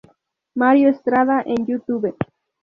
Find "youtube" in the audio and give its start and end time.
1.67-2.15